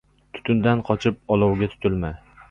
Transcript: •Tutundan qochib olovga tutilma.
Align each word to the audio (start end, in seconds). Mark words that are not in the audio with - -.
•Tutundan 0.35 0.79
qochib 0.87 1.19
olovga 1.35 1.69
tutilma. 1.75 2.11